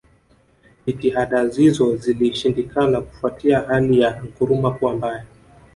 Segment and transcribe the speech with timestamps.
[0.85, 5.25] Jitihada hizo zilishindikana kufuatia hali ya Nkrumah Kuwa mbaya